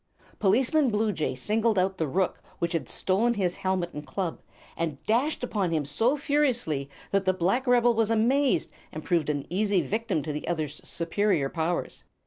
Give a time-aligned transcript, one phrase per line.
[0.39, 4.41] Policeman Bluejay singled out the rook which had stolen his helmet and club,
[4.75, 9.45] and dashed upon him so furiously that the black rebel was amazed, and proved an
[9.51, 12.03] easy victim to the other's superior powers.